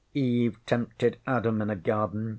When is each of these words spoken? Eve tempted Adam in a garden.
Eve 0.15 0.57
tempted 0.65 1.19
Adam 1.27 1.61
in 1.61 1.69
a 1.69 1.75
garden. 1.75 2.29